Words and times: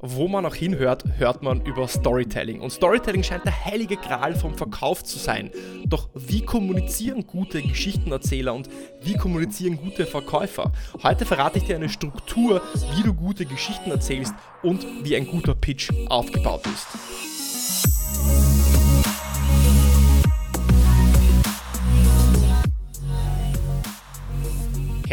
wo 0.00 0.28
man 0.28 0.46
auch 0.46 0.54
hinhört, 0.54 1.04
hört 1.18 1.42
man 1.42 1.64
über 1.64 1.86
Storytelling. 1.88 2.60
Und 2.60 2.70
Storytelling 2.70 3.22
scheint 3.22 3.44
der 3.44 3.64
heilige 3.64 3.96
Gral 3.96 4.34
vom 4.34 4.54
Verkauf 4.54 5.04
zu 5.04 5.18
sein. 5.18 5.50
Doch 5.84 6.08
wie 6.14 6.44
kommunizieren 6.44 7.26
gute 7.26 7.62
Geschichtenerzähler 7.62 8.54
und 8.54 8.68
wie 9.02 9.14
kommunizieren 9.14 9.76
gute 9.76 10.06
Verkäufer? 10.06 10.72
Heute 11.02 11.26
verrate 11.26 11.58
ich 11.58 11.64
dir 11.64 11.76
eine 11.76 11.88
Struktur, 11.88 12.62
wie 12.96 13.02
du 13.02 13.14
gute 13.14 13.44
Geschichten 13.44 13.90
erzählst 13.90 14.34
und 14.62 14.86
wie 15.02 15.16
ein 15.16 15.26
guter 15.26 15.54
Pitch 15.54 15.90
aufgebaut 16.08 16.66
ist. 16.66 17.39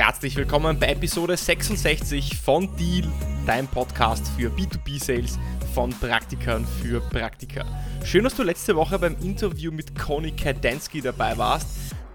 Herzlich 0.08 0.38
willkommen 0.38 0.80
bei 0.80 0.88
Episode 0.88 1.36
66 1.36 2.38
von 2.38 2.74
Deal 2.78 3.06
dein 3.46 3.68
Podcast 3.68 4.26
für 4.38 4.50
B2B-Sales 4.50 5.38
von 5.74 5.89
Praktikern 5.89 6.65
für 6.65 7.02
Praktika. 7.02 7.65
Schön, 8.06 8.24
dass 8.24 8.34
du 8.34 8.43
letzte 8.43 8.78
Woche 8.78 8.98
beim 9.00 9.18
Interview 9.21 9.70
mit 9.70 10.00
Conny 10.00 10.32
Kadansky 10.32 11.01
dabei 11.01 11.38
warst. 11.38 11.68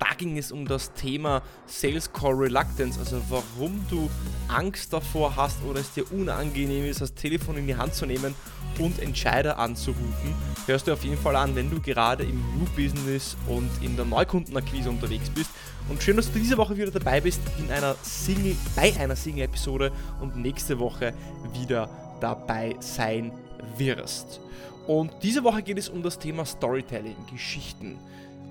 Da 0.02 0.15
ging 0.16 0.37
es 0.37 0.51
um 0.51 0.66
das 0.66 0.92
Thema 0.95 1.42
Sales 1.66 2.12
Call 2.12 2.34
Reluctance, 2.34 2.98
also 2.98 3.23
warum 3.29 3.87
du 3.88 4.11
Angst 4.48 4.92
davor 4.92 5.37
hast 5.37 5.62
oder 5.62 5.78
es 5.78 5.92
dir 5.92 6.11
unangenehm 6.11 6.87
ist, 6.87 7.01
das 7.01 7.15
Telefon 7.15 7.56
in 7.59 7.69
die 7.69 7.77
Hand 7.77 7.95
zu 7.95 8.05
nehmen 8.05 8.34
und 8.80 8.98
Entscheider 8.98 9.61
anzurufen. 9.61 10.34
Hörst 10.66 10.88
du 10.88 10.92
auf 10.92 11.05
jeden 11.05 11.19
Fall 11.19 11.37
an, 11.37 11.55
wenn 11.55 11.70
du 11.70 11.80
gerade 11.80 12.25
im 12.25 12.42
New 12.59 12.66
Business 12.75 13.37
und 13.47 13.70
in 13.80 13.95
der 13.95 14.05
Neukundenakquise 14.05 14.91
unterwegs 14.91 15.30
bist. 15.30 15.51
Und 15.88 16.03
schön, 16.03 16.16
dass 16.16 16.33
du 16.33 16.41
diese 16.41 16.56
Woche 16.56 16.77
wieder 16.77 16.91
dabei 16.91 17.20
bist 17.20 17.41
in 17.61 17.70
einer 17.70 17.95
Single, 18.03 18.56
bei 18.75 18.92
einer 18.98 19.14
Single-Episode 19.14 19.92
und 20.20 20.34
nächste 20.34 20.80
Woche 20.80 21.14
wieder 21.53 21.89
dabei 22.20 22.75
sein 22.80 23.30
wirst. 23.77 24.41
Und 24.89 25.12
diese 25.23 25.44
Woche 25.44 25.62
geht 25.62 25.78
es 25.78 25.89
um 25.89 26.03
das 26.03 26.19
Thema 26.19 26.44
Storytelling, 26.44 27.14
Geschichten. 27.31 28.00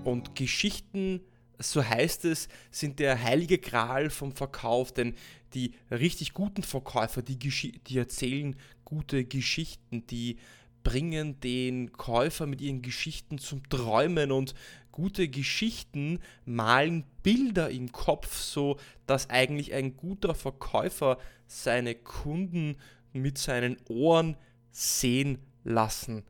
Und 0.06 0.34
Geschichten, 0.34 1.20
so 1.62 1.84
heißt 1.84 2.26
es, 2.26 2.48
sind 2.70 3.00
der 3.00 3.22
heilige 3.24 3.58
Gral 3.58 4.10
vom 4.10 4.34
Verkauf, 4.34 4.94
denn 4.94 5.16
die 5.54 5.74
richtig 5.90 6.34
guten 6.34 6.64
Verkäufer, 6.64 7.22
die, 7.22 7.38
die 7.38 7.98
erzählen 7.98 8.56
gute 8.86 9.26
Geschichten, 9.26 10.06
die 10.08 10.38
bringen 10.84 11.40
den 11.40 11.92
Käufer 11.92 12.48
mit 12.48 12.62
ihren 12.62 12.82
Geschichten 12.82 13.38
zum 13.38 13.68
Träumen 13.70 14.32
und 14.32 14.56
gute 14.92 15.28
Geschichten 15.28 16.20
malen 16.46 17.06
Bilder 17.24 17.70
im 17.70 17.92
Kopf, 17.92 18.38
so 18.38 18.78
dass 19.06 19.30
eigentlich 19.30 19.74
ein 19.74 19.96
guter 19.96 20.36
Verkäufer 20.36 21.18
seine 21.48 21.96
Kunden 21.96 22.78
mit 23.14 23.38
seinen 23.38 23.78
Ohren 23.90 24.38
sehen 24.72 25.40
lassen 25.64 26.24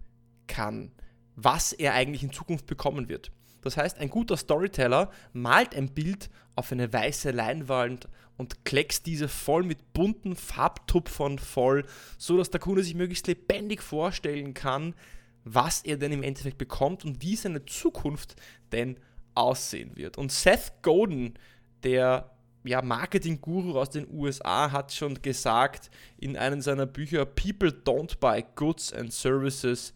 kann, 0.47 0.91
was 1.35 1.73
er 1.73 1.93
eigentlich 1.93 2.23
in 2.23 2.33
Zukunft 2.33 2.66
bekommen 2.66 3.07
wird. 3.07 3.31
Das 3.61 3.77
heißt, 3.77 3.99
ein 3.99 4.09
guter 4.09 4.37
Storyteller 4.37 5.11
malt 5.33 5.75
ein 5.75 5.89
Bild 5.93 6.29
auf 6.55 6.71
eine 6.71 6.91
weiße 6.91 7.31
Leinwand 7.31 8.07
und 8.37 8.65
kleckst 8.65 9.05
diese 9.05 9.27
voll 9.27 9.63
mit 9.63 9.93
bunten 9.93 10.35
Farbtupfern 10.35 11.39
voll, 11.39 11.85
so 12.17 12.37
dass 12.37 12.49
der 12.49 12.59
Kunde 12.59 12.83
sich 12.83 12.95
möglichst 12.95 13.27
lebendig 13.27 13.81
vorstellen 13.81 14.53
kann, 14.53 14.95
was 15.43 15.81
er 15.83 15.97
denn 15.97 16.11
im 16.11 16.23
Endeffekt 16.23 16.57
bekommt 16.57 17.05
und 17.05 17.21
wie 17.21 17.35
seine 17.35 17.65
Zukunft 17.65 18.35
denn 18.71 18.97
aussehen 19.35 19.95
wird. 19.95 20.17
Und 20.17 20.31
Seth 20.31 20.73
Godin, 20.81 21.35
der 21.83 22.31
ja, 22.63 22.81
Marketing-Guru 22.81 23.79
aus 23.79 23.89
den 23.89 24.07
USA, 24.11 24.71
hat 24.71 24.91
schon 24.93 25.21
gesagt 25.21 25.89
in 26.17 26.37
einem 26.37 26.61
seiner 26.61 26.85
Bücher, 26.85 27.25
People 27.25 27.69
don't 27.69 28.19
buy 28.19 28.43
goods 28.55 28.93
and 28.93 29.11
services, 29.11 29.93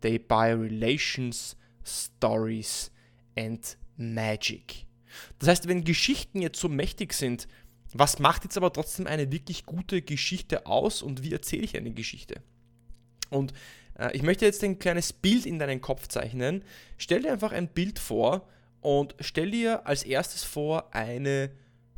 they 0.00 0.18
buy 0.18 0.52
relations, 0.52 1.56
stories 1.84 2.90
and 3.36 3.76
magic. 3.96 4.86
Das 5.38 5.48
heißt, 5.48 5.68
wenn 5.68 5.84
Geschichten 5.84 6.42
jetzt 6.42 6.60
so 6.60 6.68
mächtig 6.68 7.12
sind, 7.12 7.46
was 7.92 8.18
macht 8.18 8.44
jetzt 8.44 8.56
aber 8.56 8.72
trotzdem 8.72 9.06
eine 9.06 9.30
wirklich 9.30 9.66
gute 9.66 10.02
Geschichte 10.02 10.66
aus 10.66 11.02
und 11.02 11.22
wie 11.22 11.32
erzähle 11.32 11.62
ich 11.62 11.76
eine 11.76 11.92
Geschichte? 11.92 12.42
Und 13.30 13.52
äh, 13.98 14.14
ich 14.16 14.22
möchte 14.22 14.44
jetzt 14.44 14.64
ein 14.64 14.78
kleines 14.78 15.12
Bild 15.12 15.46
in 15.46 15.58
deinen 15.58 15.80
Kopf 15.80 16.08
zeichnen. 16.08 16.64
Stell 16.98 17.22
dir 17.22 17.32
einfach 17.32 17.52
ein 17.52 17.68
Bild 17.68 17.98
vor 18.00 18.48
und 18.80 19.14
stell 19.20 19.52
dir 19.52 19.86
als 19.86 20.02
erstes 20.02 20.42
vor 20.42 20.94
eine 20.94 21.50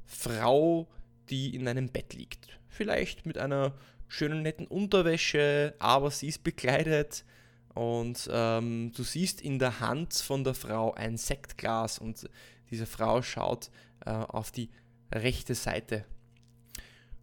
Frau, 0.05 0.87
die 1.31 1.55
in 1.55 1.67
einem 1.67 1.89
Bett 1.89 2.15
liegt. 2.15 2.47
Vielleicht 2.69 3.25
mit 3.25 3.39
einer 3.39 3.75
schönen 4.07 4.43
netten 4.43 4.67
Unterwäsche, 4.67 5.75
aber 5.79 6.11
sie 6.11 6.29
ist 6.29 6.45
bekleidet 6.45 7.25
und 7.77 8.31
ähm, 8.33 8.91
du 8.97 9.03
siehst 9.03 9.43
in 9.43 9.59
der 9.59 9.81
Hand 9.81 10.15
von 10.15 10.45
der 10.45 10.55
Frau 10.55 10.95
ein 10.95 11.19
Sektglas 11.19 11.99
und 11.99 12.27
diese 12.71 12.87
Frau 12.87 13.21
schaut 13.21 13.71
äh, 14.07 14.13
auf 14.13 14.51
die 14.51 14.71
rechte 15.13 15.55
Seite. 15.55 16.07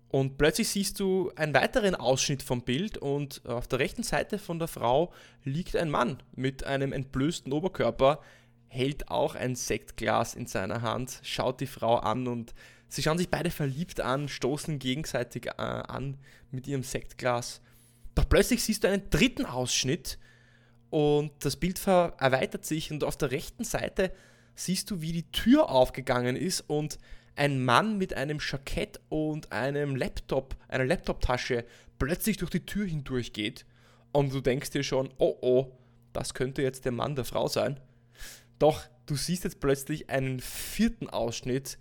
Und 0.09 0.37
plötzlich 0.37 0.69
siehst 0.69 0.99
du 0.99 1.31
einen 1.35 1.55
weiteren 1.55 1.95
Ausschnitt 1.95 2.43
vom 2.43 2.61
Bild 2.61 2.99
und 2.99 3.43
auf 3.47 3.67
der 3.67 3.79
rechten 3.79 4.03
Seite 4.03 4.37
von 4.37 4.59
der 4.59 4.67
Frau 4.67 5.11
liegt 5.43 5.75
ein 5.75 5.89
Mann 5.89 6.21
mit 6.35 6.63
einem 6.65 6.93
entblößten 6.93 7.51
Oberkörper, 7.51 8.19
hält 8.67 9.09
auch 9.09 9.33
ein 9.33 9.55
Sektglas 9.55 10.35
in 10.35 10.45
seiner 10.45 10.83
Hand, 10.83 11.19
schaut 11.23 11.61
die 11.61 11.67
Frau 11.67 11.95
an 11.95 12.27
und 12.27 12.53
sie 12.89 13.01
schauen 13.01 13.17
sich 13.17 13.31
beide 13.31 13.49
verliebt 13.49 14.01
an, 14.01 14.29
stoßen 14.29 14.77
gegenseitig 14.77 15.47
äh, 15.47 15.51
an 15.57 16.19
mit 16.51 16.67
ihrem 16.67 16.83
Sektglas. 16.83 17.59
Doch 18.13 18.29
plötzlich 18.29 18.63
siehst 18.63 18.83
du 18.83 18.87
einen 18.89 19.09
dritten 19.09 19.47
Ausschnitt 19.47 20.19
und 20.93 21.31
das 21.39 21.55
Bild 21.55 21.81
erweitert 21.87 22.65
sich 22.65 22.91
und 22.91 23.03
auf 23.03 23.17
der 23.17 23.31
rechten 23.31 23.63
Seite 23.63 24.11
siehst 24.53 24.91
du, 24.91 25.01
wie 25.01 25.11
die 25.11 25.31
Tür 25.31 25.71
aufgegangen 25.71 26.35
ist 26.35 26.61
und 26.69 26.99
ein 27.35 27.65
Mann 27.65 27.97
mit 27.97 28.13
einem 28.13 28.37
Jackett 28.39 29.01
und 29.09 29.51
einem 29.51 29.95
Laptop, 29.95 30.55
einer 30.67 30.85
Laptoptasche 30.85 31.65
plötzlich 31.97 32.37
durch 32.37 32.51
die 32.51 32.67
Tür 32.67 32.85
hindurch 32.85 33.33
geht 33.33 33.65
und 34.11 34.31
du 34.35 34.39
denkst 34.39 34.69
dir 34.69 34.83
schon, 34.83 35.09
oh 35.17 35.35
oh, 35.41 35.71
das 36.13 36.35
könnte 36.35 36.61
jetzt 36.61 36.85
der 36.85 36.91
Mann 36.91 37.15
der 37.15 37.25
Frau 37.25 37.47
sein. 37.47 37.79
Doch 38.59 38.83
du 39.07 39.15
siehst 39.15 39.45
jetzt 39.45 39.59
plötzlich 39.59 40.11
einen 40.11 40.41
vierten 40.41 41.09
Ausschnitt, 41.09 41.79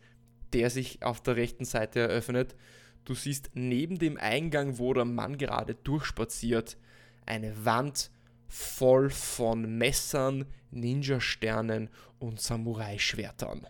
der 0.55 0.71
sich 0.71 1.03
auf 1.03 1.21
der 1.21 1.37
rechten 1.37 1.67
Seite 1.67 2.01
eröffnet. 2.01 2.57
Du 3.05 3.13
siehst 3.13 3.51
neben 3.53 3.99
dem 3.99 4.17
Eingang, 4.17 4.79
wo 4.79 4.95
der 4.95 5.05
Mann 5.05 5.37
gerade 5.37 5.75
durchspaziert, 5.75 6.79
eine 7.27 7.67
Wand 7.67 8.11
voll 8.53 9.09
von 9.09 9.79
Messern, 9.79 10.45
Ninja-Sternen 10.71 11.89
und 12.19 12.39
Samurai-Schwertern. 12.39 13.67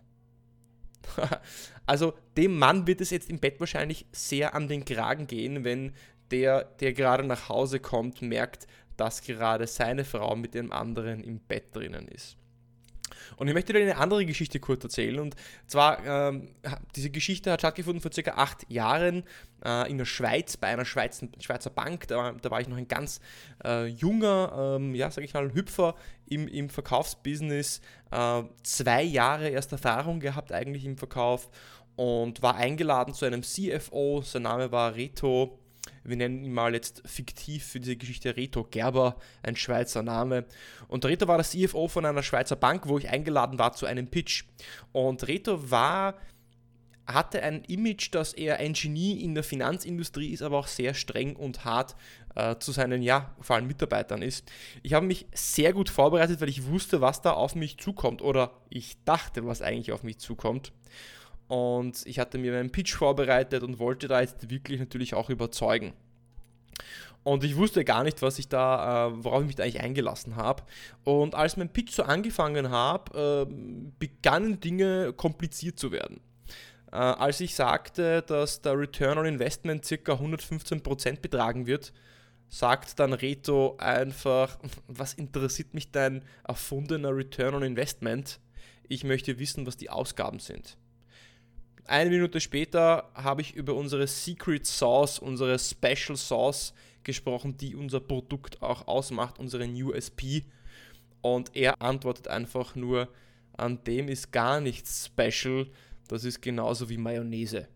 also 1.86 2.14
dem 2.36 2.58
Mann 2.58 2.88
wird 2.88 3.00
es 3.00 3.10
jetzt 3.10 3.30
im 3.30 3.38
Bett 3.38 3.60
wahrscheinlich 3.60 4.06
sehr 4.10 4.56
an 4.56 4.66
den 4.66 4.84
Kragen 4.84 5.28
gehen, 5.28 5.62
wenn 5.62 5.92
der, 6.32 6.64
der 6.64 6.94
gerade 6.94 7.22
nach 7.22 7.48
Hause 7.48 7.78
kommt, 7.78 8.22
merkt, 8.22 8.66
dass 8.96 9.22
gerade 9.22 9.68
seine 9.68 10.04
Frau 10.04 10.34
mit 10.34 10.54
dem 10.54 10.72
anderen 10.72 11.22
im 11.22 11.38
Bett 11.38 11.76
drinnen 11.76 12.08
ist. 12.08 12.36
Und 13.36 13.48
ich 13.48 13.54
möchte 13.54 13.72
dir 13.72 13.80
eine 13.80 13.96
andere 13.96 14.24
Geschichte 14.26 14.60
kurz 14.60 14.84
erzählen. 14.84 15.18
Und 15.20 15.36
zwar, 15.66 16.04
ähm, 16.04 16.48
diese 16.96 17.10
Geschichte 17.10 17.50
hat 17.50 17.60
stattgefunden 17.60 18.00
vor 18.00 18.12
circa 18.12 18.32
acht 18.32 18.70
Jahren 18.70 19.24
äh, 19.64 19.90
in 19.90 19.98
der 19.98 20.04
Schweiz, 20.04 20.56
bei 20.56 20.68
einer 20.68 20.84
Schweizer, 20.84 21.28
Schweizer 21.40 21.70
Bank. 21.70 22.08
Da, 22.08 22.32
da 22.32 22.50
war 22.50 22.60
ich 22.60 22.68
noch 22.68 22.76
ein 22.76 22.88
ganz 22.88 23.20
äh, 23.64 23.86
junger, 23.86 24.76
ähm, 24.76 24.94
ja, 24.94 25.10
sag 25.10 25.24
ich 25.24 25.34
mal, 25.34 25.52
Hüpfer 25.54 25.94
im, 26.26 26.48
im 26.48 26.68
Verkaufsbusiness. 26.68 27.80
Äh, 28.10 28.42
zwei 28.62 29.02
Jahre 29.02 29.48
erst 29.48 29.72
Erfahrung 29.72 30.20
gehabt 30.20 30.52
eigentlich 30.52 30.84
im 30.84 30.96
Verkauf 30.96 31.50
und 31.96 32.42
war 32.42 32.56
eingeladen 32.56 33.14
zu 33.14 33.24
einem 33.24 33.42
CFO. 33.42 34.22
Sein 34.22 34.42
Name 34.42 34.72
war 34.72 34.94
Reto 34.94 35.58
wir 36.04 36.16
nennen 36.16 36.44
ihn 36.44 36.52
mal 36.52 36.74
jetzt 36.74 37.02
fiktiv 37.04 37.64
für 37.64 37.80
diese 37.80 37.96
Geschichte 37.96 38.36
Reto 38.36 38.64
Gerber, 38.64 39.16
ein 39.42 39.56
Schweizer 39.56 40.02
Name. 40.02 40.44
Und 40.88 41.04
Reto 41.04 41.28
war 41.28 41.38
der 41.38 41.46
CFO 41.46 41.88
von 41.88 42.04
einer 42.04 42.22
Schweizer 42.22 42.56
Bank, 42.56 42.88
wo 42.88 42.98
ich 42.98 43.08
eingeladen 43.08 43.58
war 43.58 43.72
zu 43.72 43.86
einem 43.86 44.08
Pitch. 44.08 44.44
Und 44.92 45.26
Reto 45.28 45.70
war 45.70 46.14
hatte 47.06 47.42
ein 47.42 47.64
Image, 47.64 48.14
dass 48.14 48.32
er 48.32 48.58
ein 48.58 48.74
Genie 48.74 49.22
in 49.22 49.34
der 49.34 49.44
Finanzindustrie 49.44 50.32
ist, 50.32 50.42
aber 50.42 50.58
auch 50.58 50.66
sehr 50.66 50.94
streng 50.94 51.34
und 51.34 51.64
hart 51.64 51.96
äh, 52.34 52.56
zu 52.58 52.72
seinen, 52.72 53.02
ja, 53.02 53.34
vor 53.40 53.56
allem 53.56 53.66
Mitarbeitern 53.66 54.22
ist. 54.22 54.50
Ich 54.82 54.94
habe 54.94 55.06
mich 55.06 55.26
sehr 55.34 55.72
gut 55.72 55.90
vorbereitet, 55.90 56.40
weil 56.40 56.48
ich 56.48 56.66
wusste, 56.66 57.00
was 57.00 57.20
da 57.20 57.32
auf 57.32 57.54
mich 57.54 57.78
zukommt 57.78 58.22
oder 58.22 58.52
ich 58.70 59.02
dachte, 59.04 59.46
was 59.46 59.62
eigentlich 59.62 59.92
auf 59.92 60.02
mich 60.02 60.18
zukommt. 60.18 60.72
Und 61.52 62.06
ich 62.06 62.18
hatte 62.18 62.38
mir 62.38 62.50
meinen 62.50 62.72
Pitch 62.72 62.94
vorbereitet 62.94 63.62
und 63.62 63.78
wollte 63.78 64.08
da 64.08 64.22
jetzt 64.22 64.48
wirklich 64.48 64.80
natürlich 64.80 65.12
auch 65.12 65.28
überzeugen. 65.28 65.92
Und 67.24 67.44
ich 67.44 67.58
wusste 67.58 67.84
gar 67.84 68.04
nicht, 68.04 68.22
was 68.22 68.38
ich 68.38 68.48
da, 68.48 69.08
äh, 69.08 69.22
worauf 69.22 69.42
ich 69.42 69.48
mich 69.48 69.56
da 69.56 69.64
eigentlich 69.64 69.82
eingelassen 69.82 70.36
habe. 70.36 70.62
Und 71.04 71.34
als 71.34 71.58
mein 71.58 71.68
Pitch 71.68 71.92
so 71.92 72.04
angefangen 72.04 72.70
habe, 72.70 73.46
äh, 73.50 73.54
begannen 73.98 74.60
Dinge 74.60 75.12
kompliziert 75.12 75.78
zu 75.78 75.92
werden. 75.92 76.20
Äh, 76.90 76.96
als 76.96 77.38
ich 77.40 77.54
sagte, 77.54 78.22
dass 78.22 78.62
der 78.62 78.78
Return 78.78 79.18
on 79.18 79.26
Investment 79.26 79.86
ca. 79.86 80.12
115% 80.14 81.20
betragen 81.20 81.66
wird, 81.66 81.92
sagt 82.48 82.98
dann 82.98 83.12
Reto 83.12 83.76
einfach, 83.76 84.58
was 84.86 85.12
interessiert 85.12 85.74
mich 85.74 85.90
dein 85.90 86.24
erfundener 86.48 87.14
Return 87.14 87.56
on 87.56 87.62
Investment? 87.62 88.40
Ich 88.88 89.04
möchte 89.04 89.38
wissen, 89.38 89.66
was 89.66 89.76
die 89.76 89.90
Ausgaben 89.90 90.38
sind. 90.38 90.78
Eine 91.84 92.10
Minute 92.10 92.40
später 92.40 93.10
habe 93.14 93.42
ich 93.42 93.54
über 93.54 93.74
unsere 93.74 94.06
Secret 94.06 94.66
Sauce, 94.66 95.18
unsere 95.18 95.58
Special 95.58 96.16
Sauce 96.16 96.74
gesprochen, 97.02 97.56
die 97.56 97.74
unser 97.74 98.00
Produkt 98.00 98.62
auch 98.62 98.86
ausmacht, 98.86 99.38
unseren 99.38 99.74
USP. 99.74 100.44
Und 101.20 101.54
er 101.56 101.82
antwortet 101.82 102.28
einfach 102.28 102.76
nur, 102.76 103.08
an 103.56 103.82
dem 103.84 104.08
ist 104.08 104.32
gar 104.32 104.60
nichts 104.60 105.06
special, 105.06 105.66
das 106.08 106.24
ist 106.24 106.40
genauso 106.40 106.88
wie 106.88 106.96
Mayonnaise. 106.96 107.68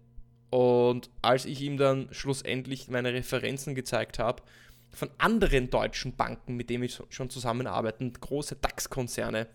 Und 0.51 1.11
als 1.23 1.45
ich 1.45 1.61
ihm 1.61 1.77
dann 1.77 2.09
schlussendlich 2.13 2.89
meine 2.89 3.13
Referenzen 3.13 3.75
gezeigt 3.75 4.19
habe, 4.19 4.43
von 4.91 5.11
anderen 5.19 5.69
deutschen 5.69 6.17
Banken, 6.17 6.55
mit 6.57 6.71
denen 6.71 6.83
wir 6.83 6.91
schon 7.11 7.29
zusammenarbeiten, 7.29 8.13
große 8.13 8.57
DAX-Konzerne, 8.57 9.49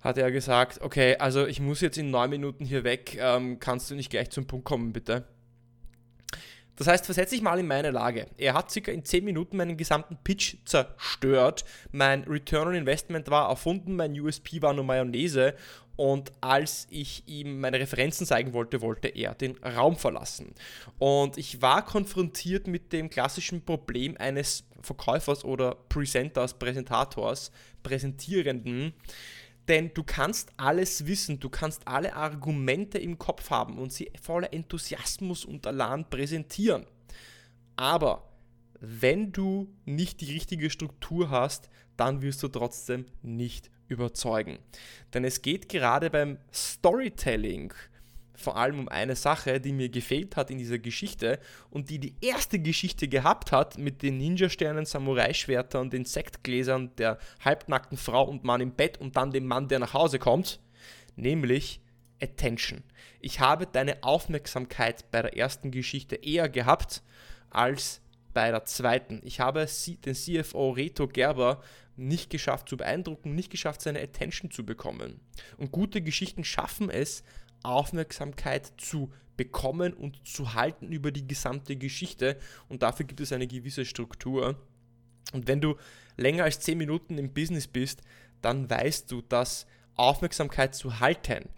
hat 0.00 0.18
er 0.18 0.30
gesagt, 0.30 0.80
okay, 0.80 1.16
also 1.16 1.46
ich 1.46 1.60
muss 1.60 1.80
jetzt 1.80 1.98
in 1.98 2.10
neun 2.10 2.30
Minuten 2.30 2.64
hier 2.64 2.84
weg, 2.84 3.16
ähm, 3.20 3.58
kannst 3.60 3.90
du 3.90 3.94
nicht 3.94 4.10
gleich 4.10 4.30
zum 4.30 4.46
Punkt 4.46 4.64
kommen, 4.64 4.92
bitte? 4.92 5.24
Das 6.80 6.86
heißt, 6.86 7.04
versetze 7.04 7.34
dich 7.34 7.42
mal 7.42 7.58
in 7.58 7.66
meine 7.66 7.90
Lage. 7.90 8.26
Er 8.38 8.54
hat 8.54 8.70
circa 8.70 8.90
in 8.90 9.04
10 9.04 9.22
Minuten 9.22 9.58
meinen 9.58 9.76
gesamten 9.76 10.16
Pitch 10.24 10.56
zerstört. 10.64 11.66
Mein 11.92 12.24
Return 12.24 12.68
on 12.68 12.74
Investment 12.74 13.30
war 13.30 13.50
erfunden, 13.50 13.96
mein 13.96 14.18
USP 14.18 14.62
war 14.62 14.72
nur 14.72 14.84
Mayonnaise. 14.84 15.54
Und 15.96 16.32
als 16.40 16.86
ich 16.88 17.22
ihm 17.26 17.60
meine 17.60 17.78
Referenzen 17.78 18.26
zeigen 18.26 18.54
wollte, 18.54 18.80
wollte 18.80 19.08
er 19.08 19.34
den 19.34 19.58
Raum 19.58 19.96
verlassen. 19.96 20.54
Und 20.98 21.36
ich 21.36 21.60
war 21.60 21.84
konfrontiert 21.84 22.66
mit 22.66 22.94
dem 22.94 23.10
klassischen 23.10 23.62
Problem 23.62 24.16
eines 24.18 24.64
Verkäufers 24.80 25.44
oder 25.44 25.74
Presenters, 25.90 26.54
Präsentators, 26.54 27.52
Präsentierenden, 27.82 28.94
denn 29.70 29.94
du 29.94 30.02
kannst 30.02 30.52
alles 30.56 31.06
wissen, 31.06 31.38
du 31.38 31.48
kannst 31.48 31.86
alle 31.86 32.16
Argumente 32.16 32.98
im 32.98 33.18
Kopf 33.18 33.50
haben 33.50 33.78
und 33.78 33.92
sie 33.92 34.10
voller 34.20 34.52
Enthusiasmus 34.52 35.44
und 35.44 35.64
Alarm 35.64 36.10
präsentieren. 36.10 36.86
Aber 37.76 38.28
wenn 38.80 39.30
du 39.30 39.72
nicht 39.84 40.22
die 40.22 40.32
richtige 40.32 40.70
Struktur 40.70 41.30
hast, 41.30 41.70
dann 41.96 42.20
wirst 42.20 42.42
du 42.42 42.48
trotzdem 42.48 43.06
nicht 43.22 43.70
überzeugen. 43.86 44.58
Denn 45.14 45.24
es 45.24 45.40
geht 45.40 45.68
gerade 45.68 46.10
beim 46.10 46.38
Storytelling 46.52 47.72
vor 48.34 48.56
allem 48.56 48.80
um 48.80 48.88
eine 48.88 49.16
Sache, 49.16 49.60
die 49.60 49.72
mir 49.72 49.88
gefehlt 49.88 50.36
hat 50.36 50.50
in 50.50 50.58
dieser 50.58 50.78
Geschichte 50.78 51.38
und 51.70 51.90
die 51.90 51.98
die 51.98 52.14
erste 52.20 52.58
Geschichte 52.58 53.08
gehabt 53.08 53.52
hat 53.52 53.78
mit 53.78 54.02
den 54.02 54.18
Ninja-Sternen, 54.18 54.86
Samurai-Schwertern 54.86 55.90
den 55.90 56.04
Sektgläsern, 56.04 56.94
der 56.96 57.18
halbnackten 57.44 57.98
Frau 57.98 58.24
und 58.24 58.44
Mann 58.44 58.60
im 58.60 58.72
Bett 58.72 58.98
und 58.98 59.16
dann 59.16 59.30
dem 59.30 59.46
Mann, 59.46 59.68
der 59.68 59.78
nach 59.78 59.94
Hause 59.94 60.18
kommt, 60.18 60.60
nämlich 61.16 61.80
Attention. 62.22 62.82
Ich 63.20 63.40
habe 63.40 63.66
deine 63.66 64.02
Aufmerksamkeit 64.02 65.10
bei 65.10 65.22
der 65.22 65.36
ersten 65.36 65.70
Geschichte 65.70 66.16
eher 66.16 66.48
gehabt 66.48 67.02
als 67.50 68.00
bei 68.32 68.50
der 68.50 68.64
zweiten. 68.64 69.20
Ich 69.24 69.40
habe 69.40 69.66
den 70.04 70.14
CFO 70.14 70.70
Reto 70.70 71.08
Gerber 71.08 71.62
nicht 71.96 72.30
geschafft 72.30 72.68
zu 72.68 72.76
beeindrucken, 72.76 73.34
nicht 73.34 73.50
geschafft, 73.50 73.82
seine 73.82 74.00
Attention 74.00 74.50
zu 74.50 74.64
bekommen. 74.64 75.20
Und 75.58 75.72
gute 75.72 76.00
Geschichten 76.00 76.44
schaffen 76.44 76.88
es, 76.88 77.22
Aufmerksamkeit 77.62 78.72
zu 78.76 79.10
bekommen 79.36 79.94
und 79.94 80.26
zu 80.26 80.54
halten 80.54 80.92
über 80.92 81.12
die 81.12 81.26
gesamte 81.26 81.76
Geschichte. 81.76 82.36
Und 82.68 82.82
dafür 82.82 83.06
gibt 83.06 83.20
es 83.20 83.32
eine 83.32 83.46
gewisse 83.46 83.84
Struktur. 83.84 84.60
Und 85.32 85.46
wenn 85.48 85.60
du 85.60 85.76
länger 86.16 86.44
als 86.44 86.60
10 86.60 86.76
Minuten 86.76 87.18
im 87.18 87.32
Business 87.32 87.66
bist, 87.66 88.02
dann 88.42 88.68
weißt 88.68 89.10
du, 89.10 89.22
dass 89.22 89.66
Aufmerksamkeit 89.94 90.74
zu 90.74 91.00
halten 91.00 91.48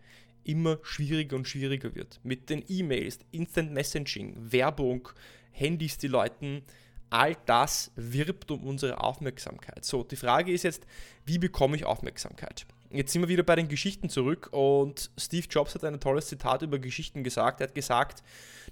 immer 0.44 0.78
schwieriger 0.82 1.36
und 1.36 1.48
schwieriger 1.48 1.94
wird. 1.94 2.20
Mit 2.22 2.50
den 2.50 2.64
E-Mails, 2.68 3.18
Instant 3.30 3.72
Messaging, 3.72 4.34
Werbung, 4.52 5.08
Handys, 5.52 5.98
die 5.98 6.08
Leuten, 6.08 6.62
all 7.10 7.36
das 7.46 7.92
wirbt 7.94 8.50
um 8.50 8.64
unsere 8.64 9.00
Aufmerksamkeit. 9.00 9.84
So, 9.84 10.02
die 10.02 10.16
Frage 10.16 10.52
ist 10.52 10.64
jetzt, 10.64 10.86
wie 11.24 11.38
bekomme 11.38 11.76
ich 11.76 11.84
Aufmerksamkeit? 11.84 12.66
Jetzt 12.94 13.12
sind 13.12 13.22
wir 13.22 13.28
wieder 13.28 13.42
bei 13.42 13.56
den 13.56 13.68
Geschichten 13.68 14.10
zurück 14.10 14.50
und 14.52 15.10
Steve 15.18 15.46
Jobs 15.48 15.74
hat 15.74 15.82
ein 15.82 15.98
tolles 15.98 16.26
Zitat 16.26 16.60
über 16.60 16.78
Geschichten 16.78 17.24
gesagt. 17.24 17.62
Er 17.62 17.68
hat 17.68 17.74
gesagt, 17.74 18.22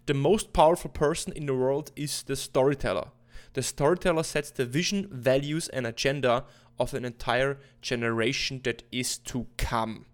The 0.06 0.12
most 0.12 0.52
powerful 0.52 0.90
person 0.90 1.32
in 1.32 1.44
the 1.44 1.54
world 1.54 1.90
is 1.94 2.22
the 2.28 2.36
storyteller. 2.36 3.12
The 3.54 3.62
storyteller 3.62 4.22
sets 4.22 4.52
the 4.54 4.74
vision, 4.74 5.08
values 5.10 5.70
and 5.70 5.86
agenda 5.86 6.46
of 6.76 6.92
an 6.92 7.04
entire 7.04 7.56
generation 7.80 8.62
that 8.64 8.84
is 8.90 9.22
to 9.22 9.46
come. 9.56 10.04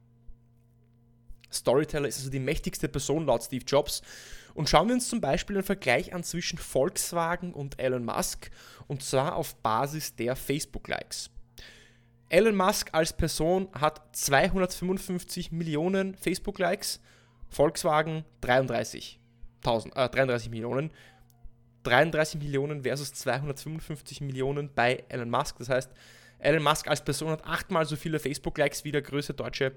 Storyteller 1.52 2.06
ist 2.06 2.18
also 2.18 2.30
die 2.30 2.38
mächtigste 2.38 2.88
Person 2.88 3.26
laut 3.26 3.42
Steve 3.42 3.64
Jobs. 3.66 4.02
Und 4.54 4.68
schauen 4.68 4.86
wir 4.86 4.94
uns 4.94 5.08
zum 5.08 5.20
Beispiel 5.20 5.56
einen 5.56 5.64
Vergleich 5.64 6.14
an 6.14 6.22
zwischen 6.22 6.58
Volkswagen 6.58 7.52
und 7.52 7.80
Elon 7.80 8.04
Musk 8.04 8.52
und 8.86 9.02
zwar 9.02 9.34
auf 9.34 9.56
Basis 9.56 10.14
der 10.14 10.36
Facebook-Likes. 10.36 11.30
Elon 12.28 12.56
Musk 12.56 12.88
als 12.93 13.12
Person 13.12 13.69
hat 13.73 14.02
255 14.17 15.52
Millionen 15.52 16.17
Facebook-Likes, 16.17 17.00
Volkswagen 17.49 18.25
33, 18.40 19.20
äh, 19.64 20.08
33 20.08 20.50
Millionen. 20.50 20.90
33 21.84 22.40
Millionen 22.40 22.82
versus 22.82 23.14
255 23.14 24.20
Millionen 24.20 24.75
bei 24.75 25.05
Elon 25.08 25.31
Musk. 25.31 25.58
Das 25.58 25.69
heißt, 25.69 25.93
Elon 26.40 26.64
Musk 26.64 26.88
als 26.88 27.05
Person 27.05 27.31
hat 27.31 27.44
achtmal 27.44 27.87
so 27.87 27.94
viele 27.94 28.19
Facebook-Likes 28.19 28.84
wie 28.84 28.90
der 28.90 29.02
größte 29.02 29.34
deutsche 29.34 29.73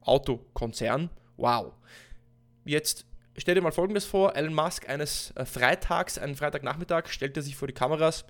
Autokonzern. 0.00 1.08
Wow. 1.36 1.72
Jetzt 2.64 3.06
stell 3.36 3.54
dir 3.54 3.60
mal 3.62 3.70
folgendes 3.70 4.04
vor: 4.04 4.34
Elon 4.34 4.54
Musk 4.54 4.88
eines 4.88 5.30
äh, 5.36 5.44
Freitags, 5.44 6.18
einen 6.18 6.34
Freitagnachmittag, 6.34 7.06
stellt 7.08 7.36
er 7.36 7.44
sich 7.44 7.54
vor 7.54 7.68
die 7.68 7.74
Kameras 7.74 8.24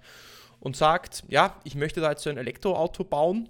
und 0.60 0.76
sagt, 0.76 1.24
ja, 1.28 1.60
ich 1.64 1.74
möchte 1.74 2.00
da 2.00 2.10
jetzt 2.10 2.22
so 2.22 2.30
ein 2.30 2.38
Elektroauto 2.38 3.04
bauen. 3.04 3.48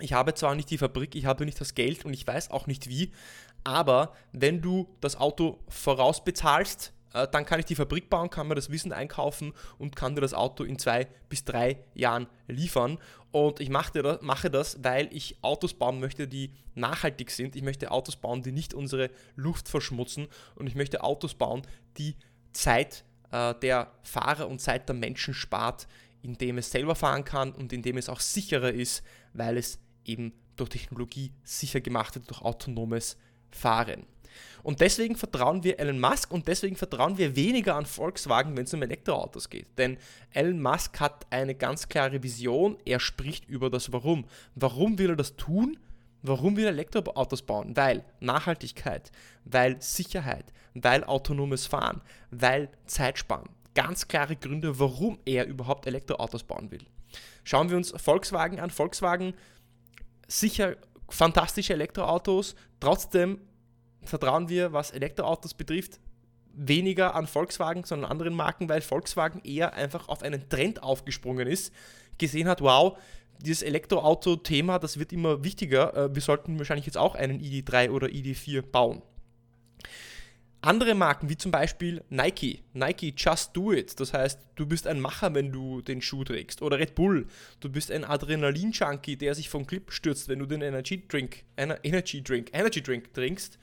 Ich 0.00 0.12
habe 0.12 0.34
zwar 0.34 0.54
nicht 0.54 0.70
die 0.70 0.78
Fabrik, 0.78 1.14
ich 1.14 1.26
habe 1.26 1.44
nicht 1.44 1.60
das 1.60 1.74
Geld 1.74 2.04
und 2.04 2.12
ich 2.12 2.26
weiß 2.26 2.50
auch 2.50 2.66
nicht 2.66 2.88
wie, 2.88 3.12
aber 3.64 4.14
wenn 4.32 4.60
du 4.60 4.88
das 5.00 5.16
Auto 5.16 5.58
vorausbezahlst, 5.68 6.92
äh, 7.14 7.28
dann 7.28 7.44
kann 7.44 7.60
ich 7.60 7.66
die 7.66 7.74
Fabrik 7.74 8.10
bauen, 8.10 8.30
kann 8.30 8.48
mir 8.48 8.54
das 8.54 8.70
Wissen 8.70 8.92
einkaufen 8.92 9.52
und 9.78 9.96
kann 9.96 10.14
dir 10.14 10.20
das 10.20 10.34
Auto 10.34 10.64
in 10.64 10.78
zwei 10.78 11.06
bis 11.28 11.44
drei 11.44 11.78
Jahren 11.94 12.26
liefern. 12.48 12.98
Und 13.30 13.60
ich 13.60 13.70
mache 13.70 14.50
das, 14.50 14.84
weil 14.84 15.08
ich 15.10 15.38
Autos 15.42 15.74
bauen 15.74 16.00
möchte, 16.00 16.28
die 16.28 16.52
nachhaltig 16.74 17.30
sind. 17.30 17.56
Ich 17.56 17.62
möchte 17.62 17.90
Autos 17.90 18.16
bauen, 18.16 18.42
die 18.42 18.52
nicht 18.52 18.74
unsere 18.74 19.10
Luft 19.36 19.68
verschmutzen. 19.68 20.28
Und 20.54 20.66
ich 20.66 20.74
möchte 20.74 21.02
Autos 21.02 21.34
bauen, 21.34 21.62
die 21.96 22.16
Zeit 22.52 23.04
äh, 23.30 23.54
der 23.62 23.90
Fahrer 24.02 24.48
und 24.48 24.60
Zeit 24.60 24.88
der 24.88 24.96
Menschen 24.96 25.32
spart, 25.32 25.86
indem 26.22 26.58
es 26.58 26.70
selber 26.70 26.94
fahren 26.94 27.24
kann 27.24 27.52
und 27.52 27.72
indem 27.72 27.98
es 27.98 28.08
auch 28.08 28.20
sicherer 28.20 28.72
ist, 28.72 29.02
weil 29.32 29.56
es 29.56 29.78
eben 30.04 30.32
durch 30.56 30.70
Technologie 30.70 31.32
sicher 31.44 31.80
gemacht 31.80 32.14
wird, 32.14 32.30
durch 32.30 32.42
autonomes 32.42 33.16
Fahren. 33.50 34.06
Und 34.62 34.80
deswegen 34.80 35.16
vertrauen 35.16 35.62
wir 35.64 35.78
Elon 35.78 36.00
Musk 36.00 36.30
und 36.32 36.48
deswegen 36.48 36.76
vertrauen 36.76 37.18
wir 37.18 37.36
weniger 37.36 37.74
an 37.74 37.84
Volkswagen, 37.84 38.56
wenn 38.56 38.64
es 38.64 38.72
um 38.72 38.82
Elektroautos 38.82 39.50
geht. 39.50 39.66
Denn 39.76 39.98
Elon 40.30 40.62
Musk 40.62 41.00
hat 41.00 41.26
eine 41.30 41.54
ganz 41.54 41.88
klare 41.88 42.22
Vision, 42.22 42.78
er 42.84 43.00
spricht 43.00 43.48
über 43.48 43.70
das 43.70 43.92
Warum. 43.92 44.24
Warum 44.54 44.98
will 44.98 45.10
er 45.10 45.16
das 45.16 45.36
tun? 45.36 45.78
Warum 46.22 46.56
will 46.56 46.64
er 46.64 46.70
Elektroautos 46.70 47.42
bauen? 47.42 47.76
Weil 47.76 48.04
Nachhaltigkeit, 48.20 49.10
weil 49.44 49.82
Sicherheit, 49.82 50.52
weil 50.74 51.04
autonomes 51.04 51.66
Fahren, 51.66 52.00
weil 52.30 52.70
Zeitsparen 52.86 53.48
ganz 53.74 54.08
klare 54.08 54.36
Gründe, 54.36 54.78
warum 54.78 55.18
er 55.24 55.46
überhaupt 55.46 55.86
Elektroautos 55.86 56.44
bauen 56.44 56.70
will. 56.70 56.84
Schauen 57.44 57.70
wir 57.70 57.76
uns 57.76 57.92
Volkswagen 57.96 58.60
an. 58.60 58.70
Volkswagen 58.70 59.34
sicher 60.28 60.76
fantastische 61.08 61.74
Elektroautos, 61.74 62.54
trotzdem 62.80 63.38
vertrauen 64.02 64.48
wir, 64.48 64.72
was 64.72 64.90
Elektroautos 64.90 65.54
betrifft, 65.54 66.00
weniger 66.54 67.14
an 67.14 67.26
Volkswagen, 67.26 67.84
sondern 67.84 68.10
anderen 68.10 68.34
Marken, 68.34 68.68
weil 68.68 68.80
Volkswagen 68.80 69.40
eher 69.44 69.74
einfach 69.74 70.08
auf 70.08 70.22
einen 70.22 70.48
Trend 70.48 70.82
aufgesprungen 70.82 71.46
ist, 71.46 71.72
gesehen 72.18 72.48
hat, 72.48 72.60
wow, 72.60 72.98
dieses 73.38 73.62
Elektroauto-Thema, 73.62 74.78
das 74.78 74.98
wird 74.98 75.12
immer 75.12 75.44
wichtiger, 75.44 75.94
äh, 75.94 76.14
wir 76.14 76.22
sollten 76.22 76.58
wahrscheinlich 76.58 76.86
jetzt 76.86 76.98
auch 76.98 77.14
einen 77.14 77.40
ID3 77.40 77.90
oder 77.90 78.08
ID4 78.08 78.62
bauen. 78.62 79.02
Andere 80.64 80.94
Marken, 80.94 81.28
wie 81.28 81.36
zum 81.36 81.50
Beispiel 81.50 82.04
Nike, 82.08 82.62
Nike 82.72 83.12
Just 83.16 83.56
Do 83.56 83.72
It, 83.72 83.98
das 83.98 84.12
heißt, 84.14 84.38
du 84.54 84.64
bist 84.64 84.86
ein 84.86 85.00
Macher, 85.00 85.34
wenn 85.34 85.50
du 85.50 85.82
den 85.82 86.00
Schuh 86.00 86.22
trägst. 86.22 86.62
Oder 86.62 86.78
Red 86.78 86.94
Bull, 86.94 87.26
du 87.58 87.68
bist 87.68 87.90
ein 87.90 88.04
Adrenalin-Junkie, 88.04 89.16
der 89.16 89.34
sich 89.34 89.48
vom 89.48 89.66
Clip 89.66 89.90
stürzt, 89.90 90.28
wenn 90.28 90.38
du 90.38 90.46
den 90.46 90.62
Energy 90.62 91.02
Drink, 91.08 91.42
Energy 91.56 92.22
Drink, 92.22 92.50
Energy 92.52 92.80
Drink 92.80 93.12
trinkst. 93.12 93.58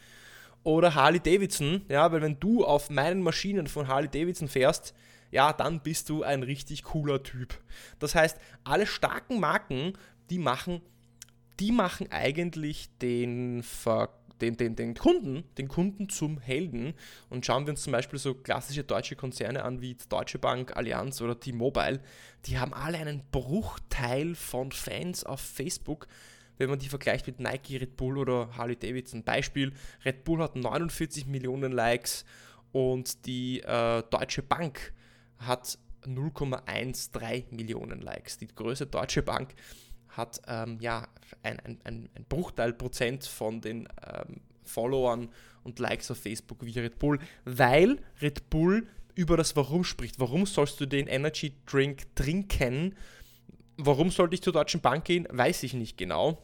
Oder 0.63 0.93
Harley 0.93 1.21
Davidson, 1.21 1.85
ja, 1.87 2.11
weil 2.11 2.21
wenn 2.21 2.37
du 2.37 2.65
auf 2.65 2.89
meinen 2.89 3.23
Maschinen 3.23 3.67
von 3.67 3.87
Harley 3.87 4.09
Davidson 4.09 4.49
fährst, 4.49 4.93
ja, 5.31 5.53
dann 5.53 5.81
bist 5.81 6.09
du 6.09 6.23
ein 6.23 6.43
richtig 6.43 6.83
cooler 6.83 7.23
Typ. 7.23 7.57
Das 7.99 8.13
heißt, 8.13 8.37
alle 8.65 8.85
starken 8.85 9.39
Marken, 9.39 9.93
die 10.29 10.39
machen, 10.39 10.81
die 11.61 11.71
machen 11.71 12.11
eigentlich 12.11 12.89
den 12.99 13.63
Ver 13.63 14.18
den, 14.41 14.57
den, 14.57 14.75
den 14.75 14.93
Kunden, 14.93 15.43
den 15.57 15.67
Kunden 15.67 16.09
zum 16.09 16.39
Helden. 16.39 16.93
Und 17.29 17.45
schauen 17.45 17.65
wir 17.65 17.71
uns 17.71 17.83
zum 17.83 17.93
Beispiel 17.93 18.19
so 18.19 18.33
klassische 18.33 18.83
deutsche 18.83 19.15
Konzerne 19.15 19.63
an 19.63 19.81
wie 19.81 19.97
Deutsche 20.09 20.39
Bank, 20.39 20.75
Allianz 20.75 21.21
oder 21.21 21.39
T-Mobile. 21.39 21.99
Die 22.45 22.57
haben 22.57 22.73
alle 22.73 22.97
einen 22.97 23.23
Bruchteil 23.31 24.35
von 24.35 24.71
Fans 24.71 25.23
auf 25.23 25.41
Facebook 25.41 26.07
wenn 26.59 26.69
man 26.69 26.77
die 26.77 26.89
vergleicht 26.89 27.25
mit 27.25 27.39
Nike, 27.39 27.77
Red 27.77 27.95
Bull 27.95 28.17
oder 28.17 28.49
Harley 28.55 28.75
Davidson. 28.75 29.23
Beispiel, 29.23 29.73
Red 30.05 30.25
Bull 30.25 30.43
hat 30.43 30.55
49 30.55 31.25
Millionen 31.25 31.71
Likes 31.71 32.25
und 32.71 33.25
die 33.25 33.61
äh, 33.61 34.03
Deutsche 34.09 34.43
Bank 34.43 34.93
hat 35.37 35.79
0,13 36.03 37.55
Millionen 37.55 38.01
Likes. 38.01 38.37
Die 38.37 38.47
größte 38.47 38.87
Deutsche 38.87 39.21
Bank 39.21 39.55
hat 40.09 40.41
ähm, 40.47 40.77
ja 40.79 41.07
ein, 41.43 41.59
ein, 41.59 41.79
ein, 41.83 42.25
Bruchteil 42.27 42.73
Prozent 42.73 43.25
von 43.25 43.61
den 43.61 43.87
ähm, 44.05 44.41
Followern 44.63 45.29
und 45.63 45.79
Likes 45.79 46.11
auf 46.11 46.19
Facebook 46.19 46.65
wie 46.65 46.77
Red 46.77 46.99
Bull, 46.99 47.19
weil 47.45 47.99
Red 48.21 48.49
Bull 48.49 48.87
über 49.15 49.37
das 49.37 49.55
Warum 49.55 49.83
spricht. 49.83 50.19
Warum 50.19 50.45
sollst 50.45 50.79
du 50.79 50.85
den 50.85 51.07
Energy 51.07 51.53
Drink 51.65 52.15
trinken? 52.15 52.95
Warum 53.77 54.11
sollte 54.11 54.35
ich 54.35 54.41
zur 54.41 54.53
Deutschen 54.53 54.81
Bank 54.81 55.05
gehen? 55.05 55.27
Weiß 55.29 55.63
ich 55.63 55.73
nicht 55.73 55.97
genau. 55.97 56.43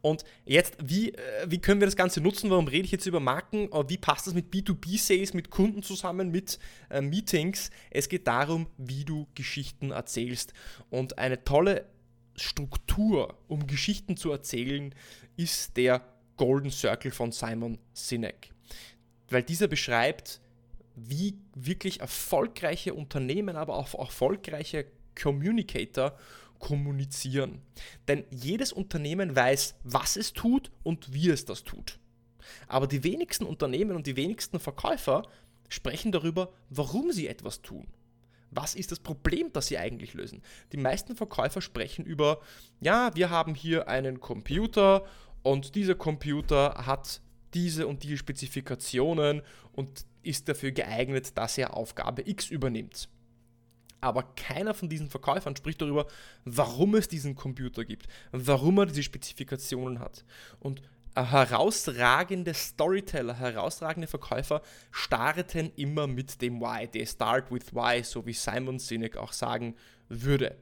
Und 0.00 0.24
jetzt, 0.44 0.76
wie, 0.82 1.14
äh, 1.14 1.46
wie 1.48 1.58
können 1.58 1.80
wir 1.80 1.86
das 1.86 1.96
Ganze 1.96 2.20
nutzen? 2.20 2.50
Warum 2.50 2.68
rede 2.68 2.84
ich 2.84 2.92
jetzt 2.92 3.06
über 3.06 3.20
Marken? 3.20 3.72
Äh, 3.72 3.88
wie 3.88 3.96
passt 3.96 4.26
das 4.26 4.34
mit 4.34 4.52
B2B-Sales, 4.52 5.32
mit 5.34 5.50
Kunden 5.50 5.82
zusammen, 5.82 6.30
mit 6.30 6.58
äh, 6.90 7.00
Meetings? 7.00 7.70
Es 7.90 8.08
geht 8.08 8.26
darum, 8.26 8.66
wie 8.76 9.04
du 9.04 9.26
Geschichten 9.34 9.92
erzählst. 9.92 10.52
Und 10.90 11.18
eine 11.18 11.44
tolle 11.44 11.86
Struktur, 12.36 13.38
um 13.48 13.66
Geschichten 13.66 14.16
zu 14.16 14.30
erzählen, 14.30 14.94
ist 15.36 15.76
der 15.76 16.02
Golden 16.36 16.70
Circle 16.70 17.10
von 17.10 17.32
Simon 17.32 17.78
Sinek. 17.92 18.50
Weil 19.28 19.42
dieser 19.42 19.68
beschreibt, 19.68 20.40
wie 20.96 21.38
wirklich 21.54 22.00
erfolgreiche 22.00 22.94
Unternehmen, 22.94 23.56
aber 23.56 23.76
auch 23.76 23.94
erfolgreiche 23.94 24.86
Communicator 25.20 26.16
kommunizieren. 26.58 27.60
Denn 28.08 28.24
jedes 28.30 28.72
Unternehmen 28.72 29.34
weiß, 29.34 29.74
was 29.84 30.16
es 30.16 30.32
tut 30.32 30.70
und 30.82 31.12
wie 31.12 31.30
es 31.30 31.44
das 31.44 31.64
tut. 31.64 31.98
Aber 32.68 32.86
die 32.86 33.04
wenigsten 33.04 33.44
Unternehmen 33.44 33.96
und 33.96 34.06
die 34.06 34.16
wenigsten 34.16 34.60
Verkäufer 34.60 35.22
sprechen 35.68 36.12
darüber, 36.12 36.52
warum 36.70 37.12
sie 37.12 37.26
etwas 37.26 37.62
tun. 37.62 37.86
Was 38.54 38.74
ist 38.74 38.92
das 38.92 39.00
Problem, 39.00 39.52
das 39.52 39.66
sie 39.66 39.78
eigentlich 39.78 40.14
lösen? 40.14 40.42
Die 40.72 40.76
meisten 40.76 41.16
Verkäufer 41.16 41.60
sprechen 41.60 42.04
über, 42.04 42.40
ja, 42.80 43.14
wir 43.14 43.30
haben 43.30 43.54
hier 43.54 43.88
einen 43.88 44.20
Computer 44.20 45.04
und 45.42 45.74
dieser 45.74 45.94
Computer 45.94 46.86
hat 46.86 47.20
diese 47.52 47.86
und 47.86 48.02
diese 48.02 48.16
Spezifikationen 48.16 49.42
und 49.72 50.06
ist 50.22 50.48
dafür 50.48 50.72
geeignet, 50.72 51.36
dass 51.36 51.58
er 51.58 51.74
Aufgabe 51.74 52.22
X 52.28 52.50
übernimmt 52.50 53.08
aber 54.04 54.22
keiner 54.36 54.74
von 54.74 54.90
diesen 54.90 55.08
Verkäufern 55.08 55.56
spricht 55.56 55.80
darüber, 55.80 56.06
warum 56.44 56.94
es 56.94 57.08
diesen 57.08 57.34
Computer 57.34 57.86
gibt, 57.86 58.06
warum 58.32 58.78
er 58.78 58.86
diese 58.86 59.02
Spezifikationen 59.02 59.98
hat. 59.98 60.26
Und 60.60 60.82
herausragende 61.14 62.54
Storyteller, 62.54 63.34
herausragende 63.34 64.08
Verkäufer 64.08 64.62
starten 64.90 65.72
immer 65.76 66.06
mit 66.06 66.40
dem 66.42 66.60
Why. 66.60 66.88
They 66.88 67.06
start 67.06 67.50
with 67.50 67.74
Why, 67.74 68.02
so 68.02 68.26
wie 68.26 68.32
Simon 68.32 68.78
Sinek 68.78 69.16
auch 69.16 69.32
sagen 69.32 69.76
würde. 70.08 70.56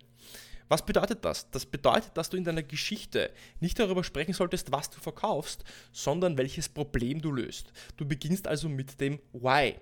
Was 0.68 0.86
bedeutet 0.86 1.24
das? 1.24 1.50
Das 1.50 1.66
bedeutet, 1.66 2.16
dass 2.16 2.30
du 2.30 2.36
in 2.36 2.44
deiner 2.44 2.62
Geschichte 2.62 3.30
nicht 3.60 3.78
darüber 3.78 4.02
sprechen 4.02 4.32
solltest, 4.32 4.72
was 4.72 4.88
du 4.88 5.00
verkaufst, 5.00 5.64
sondern 5.92 6.38
welches 6.38 6.68
Problem 6.68 7.20
du 7.20 7.30
löst. 7.30 7.72
Du 7.96 8.06
beginnst 8.06 8.48
also 8.48 8.68
mit 8.68 9.00
dem 9.00 9.20
Why. 9.32 9.76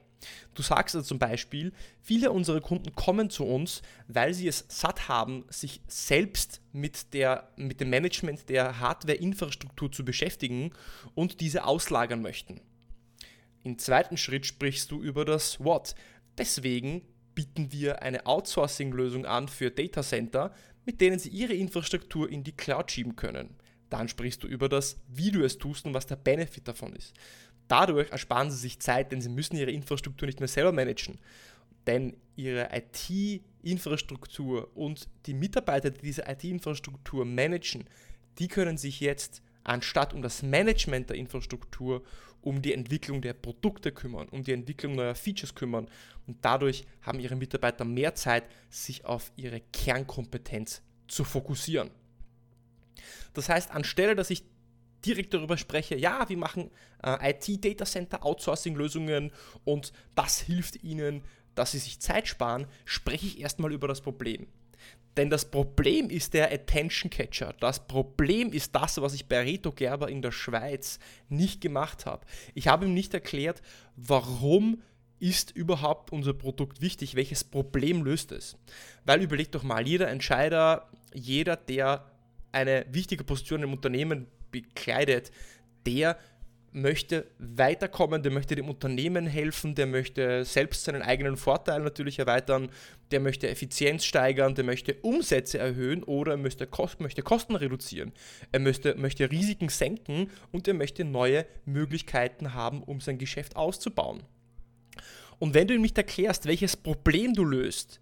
Du 0.54 0.62
sagst 0.62 0.94
also 0.94 1.06
zum 1.06 1.18
Beispiel, 1.18 1.72
viele 2.02 2.30
unserer 2.30 2.60
Kunden 2.60 2.94
kommen 2.94 3.30
zu 3.30 3.44
uns, 3.44 3.82
weil 4.08 4.34
sie 4.34 4.48
es 4.48 4.64
satt 4.68 5.08
haben, 5.08 5.44
sich 5.48 5.80
selbst 5.86 6.60
mit, 6.72 7.14
der, 7.14 7.50
mit 7.56 7.80
dem 7.80 7.90
Management 7.90 8.48
der 8.48 8.80
Hardware-Infrastruktur 8.80 9.90
zu 9.90 10.04
beschäftigen 10.04 10.72
und 11.14 11.40
diese 11.40 11.64
auslagern 11.64 12.22
möchten. 12.22 12.60
Im 13.62 13.78
zweiten 13.78 14.16
Schritt 14.16 14.46
sprichst 14.46 14.90
du 14.90 15.02
über 15.02 15.24
das 15.24 15.60
What. 15.60 15.94
Deswegen 16.38 17.02
bieten 17.34 17.72
wir 17.72 18.02
eine 18.02 18.26
Outsourcing-Lösung 18.26 19.26
an 19.26 19.48
für 19.48 19.70
Datacenter, 19.70 20.54
mit 20.84 21.00
denen 21.00 21.18
sie 21.18 21.28
ihre 21.28 21.54
Infrastruktur 21.54 22.30
in 22.30 22.42
die 22.42 22.52
Cloud 22.56 22.90
schieben 22.90 23.16
können. 23.16 23.56
Dann 23.90 24.08
sprichst 24.08 24.42
du 24.42 24.46
über 24.46 24.68
das, 24.68 25.00
wie 25.08 25.30
du 25.30 25.44
es 25.44 25.58
tust 25.58 25.84
und 25.84 25.94
was 25.94 26.06
der 26.06 26.16
Benefit 26.16 26.68
davon 26.68 26.94
ist. 26.94 27.14
Dadurch 27.70 28.10
ersparen 28.10 28.50
sie 28.50 28.56
sich 28.56 28.80
Zeit, 28.80 29.12
denn 29.12 29.20
sie 29.20 29.28
müssen 29.28 29.54
ihre 29.54 29.70
Infrastruktur 29.70 30.26
nicht 30.26 30.40
mehr 30.40 30.48
selber 30.48 30.72
managen. 30.72 31.20
Denn 31.86 32.16
ihre 32.34 32.68
IT-Infrastruktur 32.72 34.76
und 34.76 35.08
die 35.26 35.34
Mitarbeiter, 35.34 35.90
die 35.90 36.00
diese 36.00 36.24
IT-Infrastruktur 36.26 37.24
managen, 37.24 37.84
die 38.40 38.48
können 38.48 38.76
sich 38.76 38.98
jetzt 38.98 39.40
anstatt 39.62 40.14
um 40.14 40.20
das 40.20 40.42
Management 40.42 41.10
der 41.10 41.16
Infrastruktur 41.16 42.02
um 42.42 42.60
die 42.60 42.72
Entwicklung 42.72 43.22
der 43.22 43.34
Produkte 43.34 43.92
kümmern, 43.92 44.28
um 44.30 44.42
die 44.42 44.52
Entwicklung 44.52 44.96
neuer 44.96 45.14
Features 45.14 45.54
kümmern. 45.54 45.86
Und 46.26 46.38
dadurch 46.40 46.84
haben 47.02 47.20
ihre 47.20 47.36
Mitarbeiter 47.36 47.84
mehr 47.84 48.16
Zeit, 48.16 48.46
sich 48.68 49.04
auf 49.04 49.30
ihre 49.36 49.60
Kernkompetenz 49.72 50.82
zu 51.06 51.22
fokussieren. 51.22 51.92
Das 53.32 53.48
heißt, 53.48 53.70
anstelle 53.70 54.16
dass 54.16 54.30
ich 54.30 54.42
direkt 55.04 55.34
darüber 55.34 55.56
spreche, 55.56 55.96
ja, 55.96 56.28
wir 56.28 56.36
machen 56.36 56.70
äh, 57.02 57.30
IT-Data-Center, 57.30 58.24
Outsourcing-Lösungen 58.24 59.32
und 59.64 59.92
das 60.14 60.40
hilft 60.40 60.82
ihnen, 60.82 61.22
dass 61.54 61.72
sie 61.72 61.78
sich 61.78 62.00
Zeit 62.00 62.28
sparen, 62.28 62.66
spreche 62.84 63.26
ich 63.26 63.40
erstmal 63.40 63.72
über 63.72 63.88
das 63.88 64.00
Problem. 64.00 64.46
Denn 65.16 65.28
das 65.28 65.50
Problem 65.50 66.08
ist 66.08 66.34
der 66.34 66.52
Attention 66.52 67.10
Catcher. 67.10 67.54
Das 67.58 67.86
Problem 67.86 68.52
ist 68.52 68.74
das, 68.74 69.00
was 69.02 69.12
ich 69.12 69.26
bei 69.26 69.40
Reto 69.40 69.72
Gerber 69.72 70.08
in 70.08 70.22
der 70.22 70.30
Schweiz 70.30 70.98
nicht 71.28 71.60
gemacht 71.60 72.06
habe. 72.06 72.24
Ich 72.54 72.68
habe 72.68 72.86
ihm 72.86 72.94
nicht 72.94 73.12
erklärt, 73.12 73.60
warum 73.96 74.80
ist 75.18 75.50
überhaupt 75.50 76.12
unser 76.12 76.32
Produkt 76.32 76.80
wichtig, 76.80 77.14
welches 77.14 77.44
Problem 77.44 78.02
löst 78.02 78.32
es. 78.32 78.56
Weil 79.04 79.20
überlegt 79.20 79.54
doch 79.54 79.62
mal, 79.62 79.86
jeder 79.86 80.08
Entscheider, 80.08 80.88
jeder, 81.12 81.56
der 81.56 82.10
eine 82.52 82.86
wichtige 82.90 83.24
Position 83.24 83.62
im 83.62 83.72
Unternehmen 83.72 84.26
bekleidet, 84.50 85.30
der 85.86 86.18
möchte 86.72 87.26
weiterkommen, 87.38 88.22
der 88.22 88.32
möchte 88.32 88.54
dem 88.54 88.68
Unternehmen 88.68 89.26
helfen, 89.26 89.74
der 89.74 89.86
möchte 89.86 90.44
selbst 90.44 90.84
seinen 90.84 91.02
eigenen 91.02 91.36
Vorteil 91.36 91.80
natürlich 91.80 92.18
erweitern, 92.18 92.70
der 93.10 93.20
möchte 93.20 93.48
Effizienz 93.48 94.04
steigern, 94.04 94.54
der 94.54 94.64
möchte 94.64 94.94
Umsätze 95.02 95.58
erhöhen 95.58 96.04
oder 96.04 96.36
möchte, 96.36 96.68
möchte 96.98 97.22
Kosten 97.22 97.56
reduzieren. 97.56 98.12
Er 98.52 98.60
möchte, 98.60 98.94
möchte 98.94 99.30
Risiken 99.30 99.68
senken 99.68 100.30
und 100.52 100.68
er 100.68 100.74
möchte 100.74 101.04
neue 101.04 101.44
Möglichkeiten 101.64 102.54
haben, 102.54 102.82
um 102.82 103.00
sein 103.00 103.18
Geschäft 103.18 103.56
auszubauen. 103.56 104.22
Und 105.38 105.54
wenn 105.54 105.66
du 105.66 105.74
ihm 105.74 105.82
nicht 105.82 105.98
erklärst, 105.98 106.46
welches 106.46 106.76
Problem 106.76 107.34
du 107.34 107.44
löst, 107.44 108.00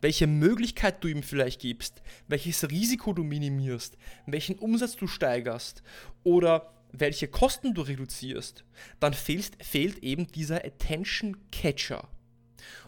welche 0.00 0.26
Möglichkeit 0.26 1.02
du 1.02 1.08
ihm 1.08 1.22
vielleicht 1.22 1.60
gibst, 1.60 2.02
welches 2.28 2.68
Risiko 2.70 3.12
du 3.12 3.24
minimierst, 3.24 3.96
welchen 4.26 4.58
Umsatz 4.58 4.96
du 4.96 5.06
steigerst 5.06 5.82
oder 6.22 6.72
welche 6.92 7.28
Kosten 7.28 7.74
du 7.74 7.82
reduzierst, 7.82 8.64
dann 9.00 9.14
fehlt, 9.14 9.62
fehlt 9.64 9.98
eben 9.98 10.28
dieser 10.28 10.64
Attention 10.64 11.36
Catcher. 11.50 12.08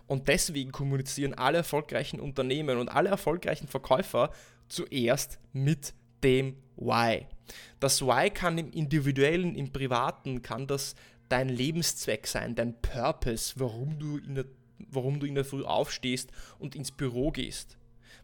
Und 0.07 0.29
deswegen 0.29 0.71
kommunizieren 0.71 1.35
alle 1.35 1.59
erfolgreichen 1.59 2.21
Unternehmen 2.21 2.79
und 2.79 2.89
alle 2.89 3.09
erfolgreichen 3.09 3.67
Verkäufer 3.67 4.31
zuerst 4.69 5.39
mit 5.53 5.95
dem 6.23 6.57
Why. 6.77 7.27
Das 7.81 8.03
Why 8.03 8.31
kann 8.31 8.59
im 8.59 8.71
individuellen, 8.71 9.55
im 9.55 9.73
privaten, 9.73 10.43
kann 10.43 10.67
das 10.67 10.95
dein 11.29 11.49
Lebenszweck 11.49 12.27
sein, 12.27 12.55
dein 12.55 12.81
Purpose, 12.81 13.55
warum 13.57 13.99
du 13.99 14.19
in 14.19 14.37
der 14.37 14.47
warum 14.97 15.21
du 15.21 15.27
in 15.27 15.37
der 15.37 15.45
Früh 15.45 15.63
aufstehst 15.63 16.31
und 16.59 16.75
ins 16.75 16.91
Büro 16.91 17.31
gehst. 17.31 17.79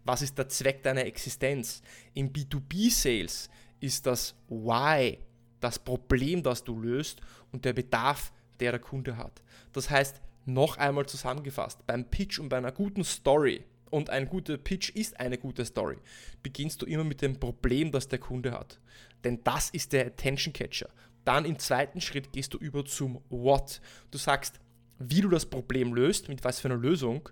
Was 0.04 0.22
ist 0.22 0.36
der 0.36 0.48
Zweck 0.48 0.82
deiner 0.82 1.06
Existenz? 1.06 1.82
Im 2.14 2.32
B2B-Sales 2.32 3.48
ist 3.78 4.06
das 4.06 4.34
Why 4.48 5.18
das 5.60 5.78
Problem, 5.78 6.42
das 6.42 6.64
du 6.64 6.78
löst 6.78 7.20
und 7.52 7.64
der 7.64 7.72
Bedarf, 7.72 8.32
der 8.58 8.72
der 8.72 8.80
Kunde 8.80 9.16
hat. 9.16 9.42
Das 9.72 9.88
heißt, 9.88 10.20
noch 10.44 10.76
einmal 10.76 11.06
zusammengefasst, 11.06 11.86
beim 11.86 12.04
Pitch 12.04 12.40
und 12.40 12.48
bei 12.48 12.56
einer 12.56 12.72
guten 12.72 13.04
Story, 13.04 13.64
und 13.90 14.08
ein 14.08 14.26
guter 14.26 14.56
Pitch 14.56 14.88
ist 14.90 15.20
eine 15.20 15.36
gute 15.36 15.64
Story, 15.66 15.98
beginnst 16.42 16.80
du 16.80 16.86
immer 16.86 17.04
mit 17.04 17.20
dem 17.20 17.38
Problem, 17.38 17.92
das 17.92 18.08
der 18.08 18.18
Kunde 18.18 18.52
hat. 18.52 18.80
Denn 19.22 19.44
das 19.44 19.68
ist 19.70 19.92
der 19.92 20.06
Attention 20.06 20.52
Catcher. 20.52 20.88
Dann 21.24 21.44
im 21.44 21.58
zweiten 21.58 22.00
Schritt 22.00 22.32
gehst 22.32 22.54
du 22.54 22.58
über 22.58 22.84
zum 22.84 23.20
What. 23.28 23.80
Du 24.10 24.18
sagst, 24.18 24.58
wie 24.99 25.20
du 25.20 25.28
das 25.28 25.46
Problem 25.46 25.94
löst, 25.94 26.28
mit 26.28 26.44
was 26.44 26.61
für 26.61 26.68
einer 26.68 26.76
Lösung 26.76 27.28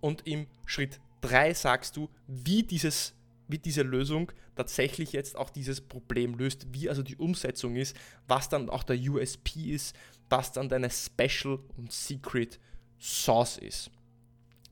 und 0.00 0.26
im 0.26 0.46
Schritt 0.66 1.00
3 1.22 1.54
sagst 1.54 1.96
du, 1.96 2.10
wie, 2.26 2.62
dieses, 2.62 3.14
wie 3.48 3.58
diese 3.58 3.82
Lösung 3.82 4.30
tatsächlich 4.54 5.12
jetzt 5.12 5.36
auch 5.36 5.50
dieses 5.50 5.80
Problem 5.80 6.34
löst, 6.34 6.66
wie 6.72 6.88
also 6.88 7.02
die 7.02 7.16
Umsetzung 7.16 7.76
ist, 7.76 7.96
was 8.28 8.48
dann 8.48 8.68
auch 8.68 8.82
der 8.82 8.96
USP 8.96 9.72
ist, 9.72 9.96
was 10.28 10.52
dann 10.52 10.68
deine 10.68 10.90
Special 10.90 11.58
und 11.76 11.92
Secret 11.92 12.60
Sauce 12.98 13.58
ist. 13.58 13.90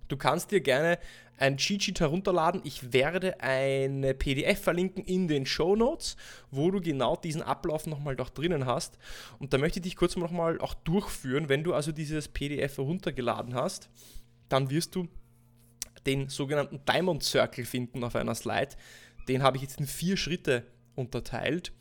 Du 0.09 0.17
kannst 0.17 0.51
dir 0.51 0.61
gerne 0.61 0.99
ein 1.43 1.57
Cheat 1.57 1.83
Sheet 1.83 1.99
herunterladen. 1.99 2.61
Ich 2.63 2.93
werde 2.93 3.41
eine 3.41 4.15
PDF 4.15 4.63
verlinken 4.63 5.05
in 5.05 5.27
den 5.27 5.45
Show 5.45 5.75
Notes, 5.75 6.17
wo 6.53 6.71
du 6.71 6.81
genau 6.81 7.17
diesen 7.17 7.43
Ablauf 7.43 7.89
nochmal 7.89 8.15
doch 8.15 8.31
drinnen 8.31 8.65
hast. 8.65 8.97
Und 9.41 9.53
da 9.53 9.59
möchte 9.59 9.81
ich 9.81 9.83
dich 9.83 9.97
kurz 9.97 10.17
nochmal 10.17 10.61
auch 10.61 10.75
durchführen. 10.75 11.49
Wenn 11.49 11.65
du 11.65 11.75
also 11.75 11.91
dieses 11.91 12.29
PDF 12.29 12.79
heruntergeladen 12.79 13.55
hast, 13.55 13.91
dann 14.49 14.71
wirst 14.71 14.95
du 14.95 15.09
den 16.07 16.29
sogenannten 16.29 16.81
Diamond 16.87 17.25
Circle 17.25 17.65
finden 17.65 18.05
auf 18.05 18.15
einer 18.15 18.37
Slide. 18.37 18.77
Den 19.27 19.43
habe 19.43 19.57
ich 19.57 19.65
jetzt 19.65 19.81
in 19.81 19.87
vier 19.89 20.17
Schritte 20.17 20.65
unterteilt. 20.95 21.73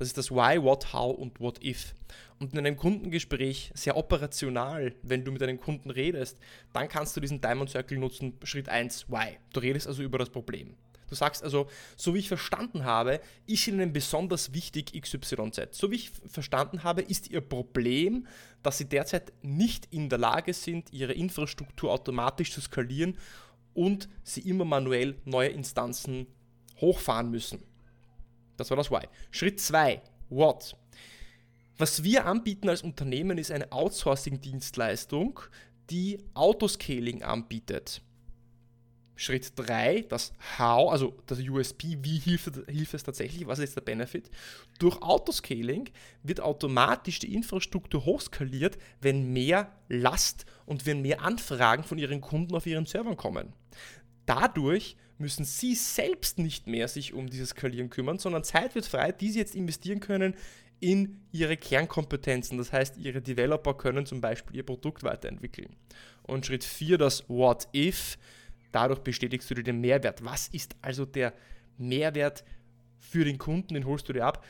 Das 0.00 0.08
ist 0.08 0.16
das 0.16 0.30
Why, 0.30 0.62
What, 0.62 0.94
How 0.94 1.14
und 1.14 1.40
What 1.40 1.62
If. 1.62 1.94
Und 2.38 2.54
in 2.54 2.58
einem 2.60 2.78
Kundengespräch 2.78 3.70
sehr 3.74 3.98
operational, 3.98 4.94
wenn 5.02 5.26
du 5.26 5.30
mit 5.30 5.42
einem 5.42 5.60
Kunden 5.60 5.90
redest, 5.90 6.38
dann 6.72 6.88
kannst 6.88 7.14
du 7.14 7.20
diesen 7.20 7.42
Diamond 7.42 7.68
Circle 7.68 7.98
nutzen. 7.98 8.32
Schritt 8.44 8.70
1, 8.70 9.10
Why. 9.10 9.36
Du 9.52 9.60
redest 9.60 9.86
also 9.86 10.02
über 10.02 10.16
das 10.16 10.30
Problem. 10.30 10.74
Du 11.06 11.14
sagst 11.14 11.44
also, 11.44 11.68
so 11.98 12.14
wie 12.14 12.20
ich 12.20 12.28
verstanden 12.28 12.86
habe, 12.86 13.20
ist 13.46 13.68
Ihnen 13.68 13.92
besonders 13.92 14.54
wichtig 14.54 14.98
XYZ. 14.98 15.68
So 15.72 15.90
wie 15.90 15.96
ich 15.96 16.10
verstanden 16.28 16.82
habe, 16.82 17.02
ist 17.02 17.28
Ihr 17.28 17.42
Problem, 17.42 18.26
dass 18.62 18.78
Sie 18.78 18.86
derzeit 18.86 19.34
nicht 19.42 19.86
in 19.90 20.08
der 20.08 20.18
Lage 20.18 20.54
sind, 20.54 20.94
Ihre 20.94 21.12
Infrastruktur 21.12 21.92
automatisch 21.92 22.52
zu 22.52 22.62
skalieren 22.62 23.18
und 23.74 24.08
Sie 24.22 24.48
immer 24.48 24.64
manuell 24.64 25.16
neue 25.26 25.50
Instanzen 25.50 26.26
hochfahren 26.80 27.30
müssen. 27.30 27.69
Das 28.60 28.70
war 28.70 28.76
das 28.76 28.90
Why. 28.90 29.06
Schritt 29.30 29.60
2, 29.60 30.00
What. 30.28 30.76
Was 31.78 32.04
wir 32.04 32.26
anbieten 32.26 32.68
als 32.68 32.82
Unternehmen 32.82 33.38
ist 33.38 33.50
eine 33.50 33.72
Outsourcing-Dienstleistung, 33.72 35.40
die 35.88 36.18
Autoscaling 36.34 37.22
anbietet. 37.22 38.02
Schritt 39.16 39.52
3, 39.56 40.06
das 40.08 40.32
How, 40.58 40.90
also 40.90 41.14
das 41.26 41.40
USP, 41.40 41.98
wie 42.00 42.18
hilft, 42.18 42.52
hilft 42.68 42.94
es 42.94 43.02
tatsächlich, 43.02 43.46
was 43.46 43.58
ist 43.58 43.76
der 43.76 43.82
Benefit? 43.82 44.30
Durch 44.78 45.02
Autoscaling 45.02 45.90
wird 46.22 46.40
automatisch 46.40 47.18
die 47.18 47.34
Infrastruktur 47.34 48.04
hochskaliert, 48.06 48.78
wenn 49.02 49.32
mehr 49.32 49.70
Last 49.88 50.46
und 50.64 50.86
wenn 50.86 51.02
mehr 51.02 51.22
Anfragen 51.22 51.82
von 51.82 51.98
ihren 51.98 52.22
Kunden 52.22 52.54
auf 52.54 52.64
ihren 52.64 52.86
Servern 52.86 53.18
kommen. 53.18 53.52
Dadurch 54.24 54.96
müssen 55.20 55.44
sie 55.44 55.74
selbst 55.74 56.38
nicht 56.38 56.66
mehr 56.66 56.88
sich 56.88 57.12
um 57.12 57.28
dieses 57.28 57.50
Skalieren 57.50 57.90
kümmern, 57.90 58.18
sondern 58.18 58.42
Zeit 58.42 58.74
wird 58.74 58.86
frei, 58.86 59.12
die 59.12 59.30
sie 59.30 59.38
jetzt 59.38 59.54
investieren 59.54 60.00
können 60.00 60.34
in 60.80 61.20
ihre 61.30 61.56
Kernkompetenzen. 61.56 62.58
Das 62.58 62.72
heißt, 62.72 62.96
ihre 62.96 63.20
Developer 63.20 63.74
können 63.74 64.06
zum 64.06 64.20
Beispiel 64.20 64.56
ihr 64.56 64.62
Produkt 64.64 65.02
weiterentwickeln. 65.02 65.76
Und 66.22 66.46
Schritt 66.46 66.64
4, 66.64 66.98
das 66.98 67.28
What 67.28 67.68
If. 67.74 68.18
Dadurch 68.72 69.00
bestätigst 69.00 69.50
du 69.50 69.54
dir 69.54 69.62
den 69.62 69.80
Mehrwert. 69.80 70.24
Was 70.24 70.48
ist 70.48 70.74
also 70.80 71.04
der 71.04 71.34
Mehrwert 71.76 72.44
für 72.98 73.24
den 73.24 73.38
Kunden? 73.38 73.74
Den 73.74 73.84
holst 73.84 74.08
du 74.08 74.12
dir 74.12 74.24
ab. 74.24 74.44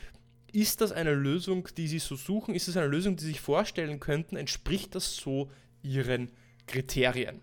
Ist 0.52 0.80
das 0.80 0.92
eine 0.92 1.14
Lösung, 1.14 1.68
die 1.76 1.88
Sie 1.88 1.98
so 1.98 2.16
suchen? 2.16 2.54
Ist 2.54 2.68
das 2.68 2.76
eine 2.76 2.88
Lösung, 2.88 3.16
die 3.16 3.24
Sie 3.24 3.30
sich 3.30 3.40
vorstellen 3.40 4.00
könnten? 4.00 4.36
Entspricht 4.36 4.94
das 4.94 5.16
so 5.16 5.50
Ihren 5.82 6.30
Kriterien? 6.66 7.42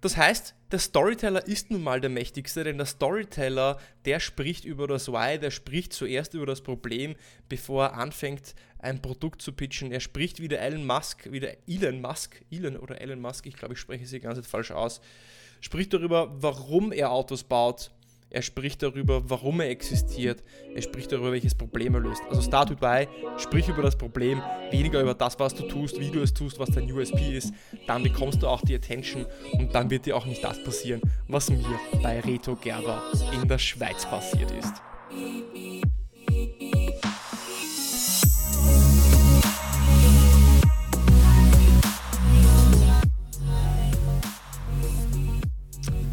Das 0.00 0.16
heißt, 0.16 0.54
der 0.72 0.78
Storyteller 0.78 1.46
ist 1.46 1.70
nun 1.70 1.82
mal 1.82 2.00
der 2.00 2.10
mächtigste, 2.10 2.64
denn 2.64 2.78
der 2.78 2.86
Storyteller, 2.86 3.78
der 4.06 4.18
spricht 4.18 4.64
über 4.64 4.86
das 4.86 5.08
Why, 5.08 5.38
der 5.38 5.50
spricht 5.50 5.92
zuerst 5.92 6.32
über 6.32 6.46
das 6.46 6.62
Problem, 6.62 7.16
bevor 7.48 7.86
er 7.86 7.94
anfängt, 7.94 8.54
ein 8.78 9.02
Produkt 9.02 9.42
zu 9.42 9.52
pitchen. 9.52 9.92
Er 9.92 10.00
spricht 10.00 10.40
wie 10.40 10.48
der 10.48 10.62
Elon 10.62 10.86
Musk, 10.86 11.30
wie 11.30 11.40
der 11.40 11.58
Elon 11.68 12.00
Musk, 12.00 12.42
Elon 12.50 12.76
oder 12.76 13.00
Elon 13.00 13.20
Musk, 13.20 13.46
ich 13.46 13.56
glaube, 13.56 13.74
ich 13.74 13.80
spreche 13.80 14.06
sie 14.06 14.20
ganz 14.20 14.46
falsch 14.46 14.70
aus, 14.70 15.02
spricht 15.60 15.92
darüber, 15.92 16.30
warum 16.40 16.92
er 16.92 17.10
Autos 17.12 17.44
baut, 17.44 17.90
er 18.30 18.42
spricht 18.42 18.82
darüber, 18.82 19.28
warum 19.28 19.60
er 19.60 19.70
existiert. 19.70 20.42
Er 20.74 20.82
spricht 20.82 21.10
darüber, 21.10 21.32
welches 21.32 21.54
Problem 21.54 21.94
er 21.94 22.00
löst. 22.00 22.22
Also 22.28 22.42
Start 22.42 22.70
with 22.70 22.80
Why, 22.80 23.08
sprich 23.38 23.68
über 23.68 23.82
das 23.82 23.96
Problem, 23.96 24.40
weniger 24.70 25.00
über 25.00 25.14
das, 25.14 25.38
was 25.38 25.54
du 25.54 25.64
tust, 25.64 25.98
wie 25.98 26.10
du 26.10 26.20
es 26.20 26.32
tust, 26.32 26.58
was 26.58 26.70
dein 26.70 26.90
USP 26.90 27.36
ist. 27.36 27.52
Dann 27.86 28.02
bekommst 28.04 28.42
du 28.42 28.46
auch 28.46 28.62
die 28.62 28.74
Attention 28.74 29.26
und 29.52 29.74
dann 29.74 29.90
wird 29.90 30.06
dir 30.06 30.16
auch 30.16 30.26
nicht 30.26 30.44
das 30.44 30.62
passieren, 30.62 31.00
was 31.28 31.50
mir 31.50 31.64
bei 32.02 32.20
Reto 32.20 32.54
Gerber 32.54 33.02
in 33.32 33.48
der 33.48 33.58
Schweiz 33.58 34.06
passiert 34.06 34.50
ist. 34.52 34.74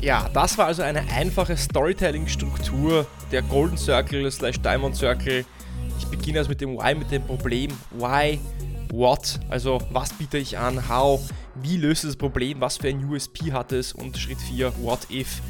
Ja, 0.08 0.30
das 0.34 0.58
war 0.58 0.67
also 0.67 0.84
eine 0.84 1.02
einfache 1.12 1.58
Storytelling-Struktur 1.58 3.06
der 3.30 3.41
Golden 3.41 3.76
Circle 3.76 4.32
slash 4.32 4.58
Diamond 4.62 4.96
Circle. 4.96 5.43
Ich 6.00 6.08
beginne 6.08 6.39
also 6.39 6.48
mit 6.48 6.62
dem 6.62 6.78
Why, 6.78 6.96
mit 6.96 7.12
dem 7.12 7.24
Problem. 7.24 7.72
Why, 7.91 8.39
what, 8.89 9.38
also 9.50 9.82
was 9.91 10.13
biete 10.13 10.38
ich 10.38 10.58
an, 10.58 10.88
how, 10.88 11.20
wie 11.56 11.76
löst 11.76 12.06
es 12.06 12.12
das 12.12 12.15
Problem, 12.15 12.62
was 12.62 12.78
für 12.78 12.88
ein 12.88 13.04
USP 13.04 13.52
hat 13.52 13.74
es? 13.74 13.91
Und 13.91 14.17
Schritt 14.17 14.39
4, 14.39 14.72
what 14.82 15.00
if, 15.12 15.41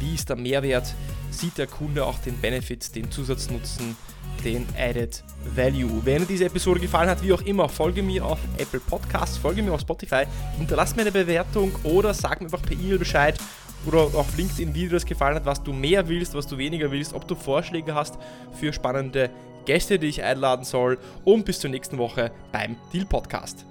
wie 0.00 0.14
ist 0.14 0.30
der 0.30 0.36
Mehrwert, 0.36 0.94
sieht 1.30 1.58
der 1.58 1.66
Kunde 1.66 2.06
auch 2.06 2.18
den 2.20 2.40
Benefit, 2.40 2.94
den 2.94 3.10
Zusatznutzen, 3.10 3.98
den 4.42 4.66
Added 4.78 5.22
Value. 5.54 6.00
Wenn 6.06 6.20
dir 6.20 6.26
diese 6.26 6.46
Episode 6.46 6.80
gefallen 6.80 7.10
hat, 7.10 7.22
wie 7.22 7.34
auch 7.34 7.42
immer, 7.42 7.68
folge 7.68 8.02
mir 8.02 8.24
auf 8.24 8.38
Apple 8.56 8.80
Podcasts, 8.80 9.36
folge 9.36 9.62
mir 9.62 9.72
auf 9.72 9.82
Spotify, 9.82 10.24
hinterlass 10.56 10.96
mir 10.96 11.02
eine 11.02 11.12
Bewertung 11.12 11.74
oder 11.82 12.14
sag 12.14 12.40
mir 12.40 12.46
einfach 12.46 12.62
per 12.62 12.72
E-Mail 12.72 12.98
Bescheid 12.98 13.38
oder 13.86 14.00
auf 14.18 14.36
LinkedIn, 14.36 14.74
wie 14.74 14.82
dir 14.82 14.90
das 14.90 15.06
gefallen 15.06 15.36
hat, 15.36 15.46
was 15.46 15.62
du 15.62 15.72
mehr 15.72 16.08
willst, 16.08 16.34
was 16.34 16.46
du 16.46 16.58
weniger 16.58 16.90
willst, 16.90 17.14
ob 17.14 17.26
du 17.26 17.34
Vorschläge 17.34 17.94
hast 17.94 18.18
für 18.52 18.72
spannende 18.72 19.30
Gäste, 19.64 19.98
die 19.98 20.08
ich 20.08 20.22
einladen 20.22 20.64
soll. 20.64 20.98
Und 21.24 21.44
bis 21.44 21.60
zur 21.60 21.70
nächsten 21.70 21.98
Woche 21.98 22.30
beim 22.52 22.76
Deal 22.92 23.04
Podcast. 23.04 23.64